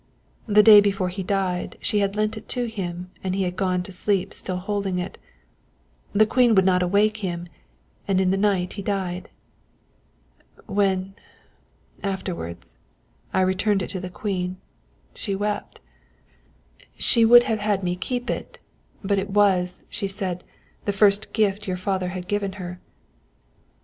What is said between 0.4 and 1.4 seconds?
The day before he